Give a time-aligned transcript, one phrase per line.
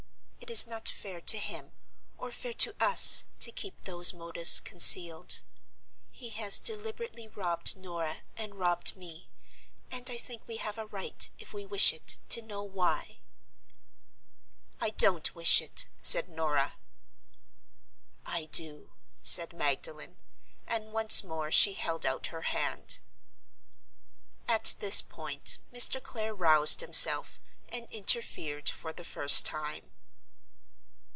[0.41, 1.71] It is not fair to him,
[2.17, 5.39] or fair to us, to keep those motives concealed.
[6.11, 9.29] He has deliberately robbed Norah, and robbed me;
[9.89, 13.19] and I think we have a right, if we wish it, to know why?"
[14.81, 16.73] "I don't wish it," said Norah.
[18.25, 18.91] "I do,"
[19.21, 20.17] said Magdalen;
[20.67, 22.99] and once more she held out her hand.
[24.49, 26.03] At this point Mr.
[26.03, 27.39] Clare roused himself
[27.69, 29.87] and interfered for the first time.